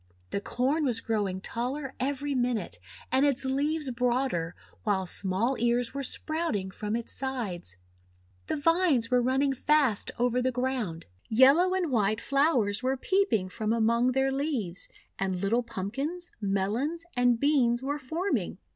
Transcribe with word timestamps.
The 0.31 0.41
Corn 0.41 0.83
was 0.83 0.99
growing 0.99 1.41
taller 1.41 1.93
every 1.99 2.33
minute, 2.33 2.79
and 3.11 3.23
its 3.23 3.45
leaves 3.45 3.91
broader, 3.91 4.55
while 4.81 5.05
small 5.05 5.55
ears 5.59 5.93
were 5.93 6.01
sprouting 6.01 6.71
from 6.71 6.95
its 6.95 7.13
sides. 7.13 7.75
The 8.47 8.55
vines 8.55 9.11
were 9.11 9.21
running 9.21 9.53
fast 9.53 10.09
over 10.17 10.41
the 10.41 10.51
ground. 10.51 11.05
Yellow 11.29 11.75
and 11.75 11.91
white 11.91 12.19
flowers 12.19 12.81
were 12.81 12.97
peeping 12.97 13.49
from 13.49 13.71
among 13.71 14.13
their 14.13 14.31
leaves, 14.31 14.89
and 15.19 15.35
little 15.39 15.61
Pumpkins, 15.61 16.31
Melons, 16.41 17.05
and 17.15 17.39
Beans 17.39 17.83
were 17.83 17.99
forming. 17.99 18.57